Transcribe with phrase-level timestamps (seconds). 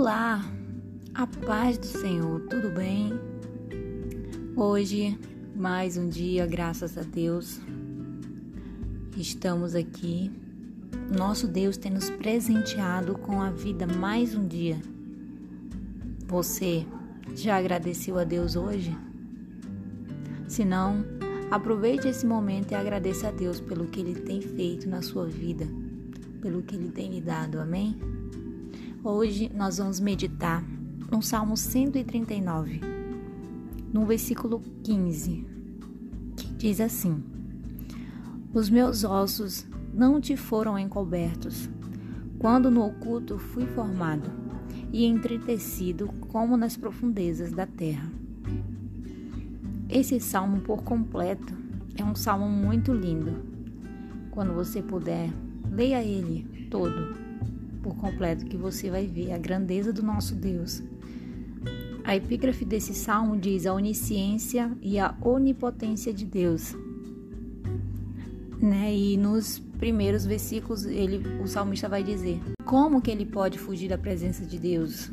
[0.00, 0.40] Olá,
[1.12, 3.18] a paz do Senhor, tudo bem?
[4.54, 5.18] Hoje,
[5.56, 7.60] mais um dia, graças a Deus,
[9.16, 10.30] estamos aqui.
[11.10, 14.80] Nosso Deus tem nos presenteado com a vida mais um dia.
[16.28, 16.86] Você
[17.34, 18.96] já agradeceu a Deus hoje?
[20.46, 21.04] Se não,
[21.50, 25.66] aproveite esse momento e agradeça a Deus pelo que Ele tem feito na sua vida,
[26.40, 27.98] pelo que Ele tem lhe dado, amém?
[29.04, 30.60] Hoje nós vamos meditar
[31.08, 32.80] no Salmo 139,
[33.92, 35.46] no versículo 15,
[36.36, 37.22] que diz assim:
[38.52, 41.70] Os meus ossos não te foram encobertos,
[42.40, 44.32] quando no oculto fui formado
[44.92, 48.10] e entretecido como nas profundezas da terra.
[49.88, 51.54] Esse salmo por completo
[51.96, 53.44] é um salmo muito lindo.
[54.32, 55.32] Quando você puder,
[55.70, 57.27] leia ele todo
[57.82, 60.82] por completo que você vai ver a grandeza do nosso Deus.
[62.04, 66.74] A epígrafe desse salmo diz a onisciência e a onipotência de Deus.
[68.60, 68.96] Né?
[68.96, 73.98] E nos primeiros versículos ele, o salmista vai dizer: como que ele pode fugir da
[73.98, 75.10] presença de Deus?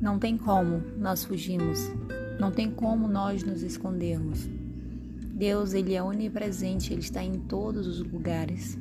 [0.00, 1.90] Não tem como nós fugirmos,
[2.38, 4.48] não tem como nós nos escondermos.
[5.32, 8.78] Deus, ele é onipresente, ele está em todos os lugares.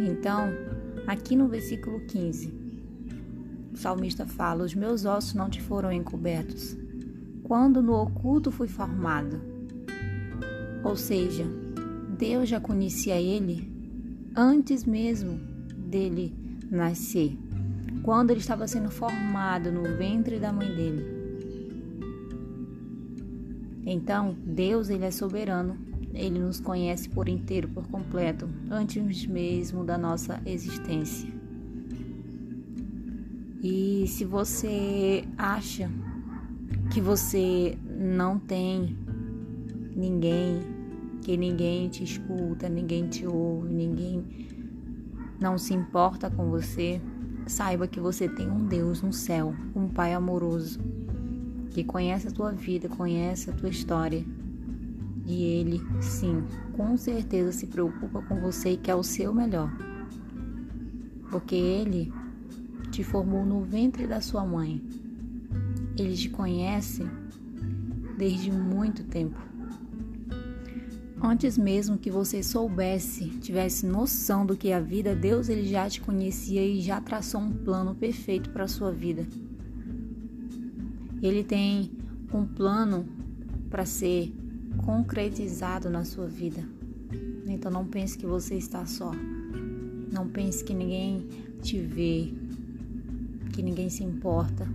[0.00, 0.50] Então,
[1.06, 2.52] aqui no versículo 15,
[3.72, 6.76] o salmista fala: Os meus ossos não te foram encobertos,
[7.42, 9.40] quando no oculto fui formado.
[10.84, 11.44] Ou seja,
[12.18, 13.70] Deus já conhecia ele
[14.34, 15.40] antes mesmo
[15.76, 16.34] dele
[16.70, 17.36] nascer,
[18.02, 21.16] quando ele estava sendo formado no ventre da mãe dele.
[23.84, 25.78] Então, Deus ele é soberano
[26.16, 31.28] ele nos conhece por inteiro, por completo, antes mesmo da nossa existência.
[33.62, 35.90] E se você acha
[36.92, 38.96] que você não tem
[39.94, 40.60] ninguém,
[41.22, 44.24] que ninguém te escuta, ninguém te ouve, ninguém
[45.38, 47.00] não se importa com você,
[47.46, 50.80] saiba que você tem um Deus no céu, um Pai amoroso,
[51.70, 54.24] que conhece a tua vida, conhece a tua história
[55.26, 56.44] e ele, sim,
[56.76, 59.70] com certeza se preocupa com você e quer o seu melhor.
[61.30, 62.12] Porque ele
[62.92, 64.80] te formou no ventre da sua mãe.
[65.98, 67.04] Ele te conhece
[68.16, 69.36] desde muito tempo.
[71.20, 75.88] Antes mesmo que você soubesse, tivesse noção do que é a vida, Deus ele já
[75.88, 79.26] te conhecia e já traçou um plano perfeito para a sua vida.
[81.20, 81.90] Ele tem
[82.32, 83.06] um plano
[83.68, 84.32] para ser
[84.84, 86.62] concretizado na sua vida.
[87.46, 89.12] Então não pense que você está só.
[90.12, 91.26] Não pense que ninguém
[91.62, 92.32] te vê,
[93.52, 94.68] que ninguém se importa.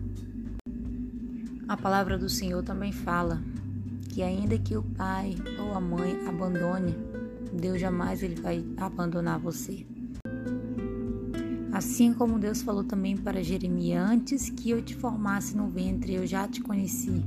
[1.68, 3.42] A palavra do Senhor também fala
[4.10, 6.96] que ainda que o pai ou a mãe abandone,
[7.54, 9.86] Deus jamais ele vai abandonar você.
[11.72, 16.28] Assim como Deus falou também para Jeremias, antes que eu te formasse no ventre, eu
[16.28, 17.24] já te conheci.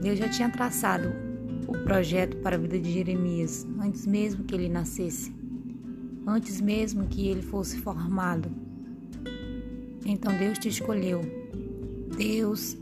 [0.00, 1.25] Deus já tinha traçado
[1.66, 5.34] o projeto para a vida de Jeremias antes mesmo que ele nascesse,
[6.26, 8.50] antes mesmo que ele fosse formado.
[10.04, 11.20] Então Deus te escolheu.
[12.16, 12.76] Deus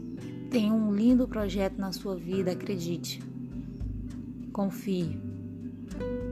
[0.51, 3.23] tem um lindo projeto na sua vida, acredite.
[4.53, 5.19] Confie.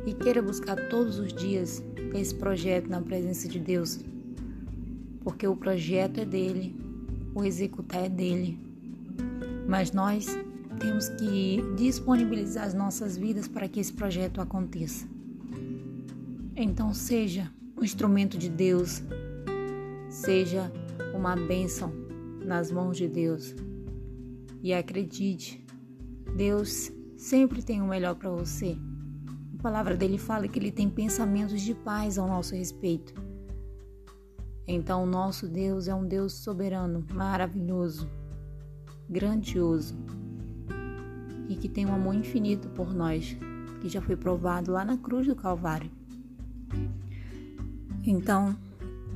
[0.07, 1.83] E queira buscar todos os dias
[2.15, 4.01] esse projeto na presença de Deus.
[5.25, 6.77] Porque o projeto é dele,
[7.35, 8.61] o executar é dele.
[9.67, 10.39] Mas nós
[10.83, 15.07] temos que disponibilizar as nossas vidas para que esse projeto aconteça.
[16.57, 19.01] Então, seja um instrumento de Deus,
[20.11, 20.73] seja
[21.15, 21.93] uma bênção
[22.45, 23.55] nas mãos de Deus.
[24.61, 25.65] E acredite,
[26.37, 28.77] Deus sempre tem o melhor para você.
[29.57, 33.15] A palavra dele fala que ele tem pensamentos de paz ao nosso respeito.
[34.67, 38.11] Então, o nosso Deus é um Deus soberano, maravilhoso,
[39.09, 39.97] grandioso
[41.53, 43.37] e que tem um amor infinito por nós,
[43.81, 45.91] que já foi provado lá na cruz do Calvário.
[48.07, 48.57] Então,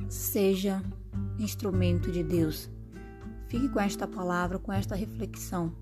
[0.07, 0.81] seja
[1.39, 2.69] instrumento de Deus.
[3.47, 5.73] Fique com esta palavra, com esta reflexão.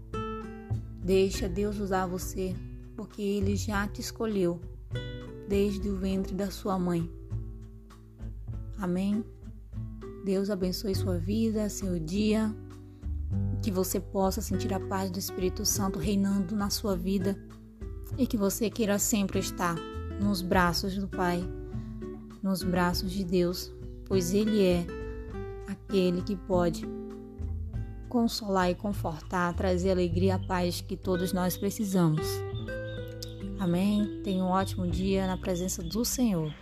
[1.03, 2.55] Deixa Deus usar você,
[2.95, 4.61] porque Ele já te escolheu
[5.49, 7.11] desde o ventre da sua mãe.
[8.77, 9.25] Amém?
[10.23, 12.55] Deus abençoe sua vida, seu dia
[13.65, 17.35] que você possa sentir a paz do Espírito Santo reinando na sua vida
[18.15, 19.73] e que você queira sempre estar
[20.21, 21.43] nos braços do Pai,
[22.43, 23.73] nos braços de Deus,
[24.05, 24.85] pois Ele é
[25.67, 26.87] aquele que pode
[28.07, 32.27] consolar e confortar, trazer alegria e paz que todos nós precisamos.
[33.57, 34.21] Amém?
[34.23, 36.53] Tenha um ótimo dia na presença do Senhor.